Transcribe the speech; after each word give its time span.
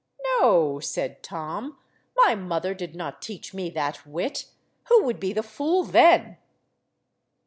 "No," 0.39 0.79
said 0.79 1.21
Tom, 1.21 1.77
"my 2.17 2.33
mother 2.33 2.73
did 2.73 2.95
not 2.95 3.21
teach 3.21 3.53
me 3.53 3.69
that 3.69 4.03
wit. 4.07 4.45
Who 4.87 5.03
would 5.03 5.19
be 5.19 5.31
the 5.31 5.43
fool 5.43 5.83
then?" 5.83 6.37